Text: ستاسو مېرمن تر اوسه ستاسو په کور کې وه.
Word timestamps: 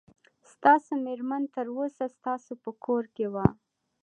ستاسو 0.51 0.91
مېرمن 1.05 1.43
تر 1.55 1.65
اوسه 1.75 2.05
ستاسو 2.15 2.51
په 2.63 2.71
کور 2.85 3.03
کې 3.15 3.25
وه. 3.33 3.45